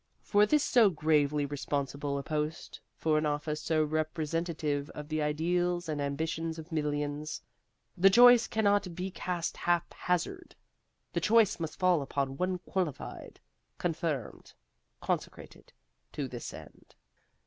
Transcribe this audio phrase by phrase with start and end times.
[0.23, 6.01] For so gravely responsible a post, for an office so representative of the ideals and
[6.01, 7.39] ambitions of millions,
[7.95, 10.55] the choice cannot be cast haphazard.
[11.13, 13.39] The choice must fall upon one qualified,
[13.77, 14.51] confirmed,
[15.01, 15.71] consecrated
[16.13, 16.95] to this end.